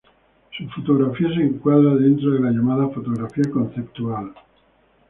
[0.57, 4.33] Su fotografía se encuadra dentro de la llamada, "fotografía conceptual".